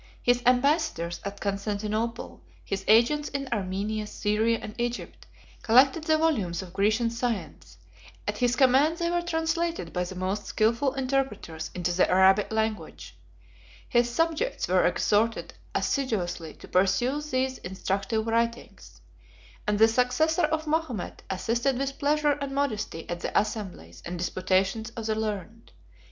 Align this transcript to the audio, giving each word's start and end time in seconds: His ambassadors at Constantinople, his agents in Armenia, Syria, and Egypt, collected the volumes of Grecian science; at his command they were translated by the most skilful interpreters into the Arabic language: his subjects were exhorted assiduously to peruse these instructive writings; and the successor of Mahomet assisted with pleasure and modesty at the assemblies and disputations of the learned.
His 0.23 0.41
ambassadors 0.47 1.21
at 1.23 1.39
Constantinople, 1.39 2.41
his 2.65 2.83
agents 2.87 3.29
in 3.29 3.47
Armenia, 3.53 4.07
Syria, 4.07 4.57
and 4.59 4.73
Egypt, 4.79 5.27
collected 5.61 6.05
the 6.05 6.17
volumes 6.17 6.63
of 6.63 6.73
Grecian 6.73 7.11
science; 7.11 7.77
at 8.27 8.39
his 8.39 8.55
command 8.55 8.97
they 8.97 9.11
were 9.11 9.21
translated 9.21 9.93
by 9.93 10.03
the 10.03 10.15
most 10.15 10.45
skilful 10.47 10.95
interpreters 10.95 11.69
into 11.75 11.91
the 11.91 12.09
Arabic 12.09 12.51
language: 12.51 13.15
his 13.87 14.09
subjects 14.09 14.67
were 14.67 14.87
exhorted 14.87 15.53
assiduously 15.75 16.55
to 16.55 16.67
peruse 16.67 17.29
these 17.29 17.59
instructive 17.59 18.25
writings; 18.25 19.01
and 19.67 19.77
the 19.77 19.87
successor 19.87 20.45
of 20.45 20.65
Mahomet 20.65 21.21
assisted 21.29 21.77
with 21.77 21.99
pleasure 21.99 22.39
and 22.41 22.55
modesty 22.55 23.07
at 23.07 23.19
the 23.19 23.39
assemblies 23.39 24.01
and 24.03 24.17
disputations 24.17 24.89
of 24.97 25.05
the 25.05 25.13
learned. 25.13 25.73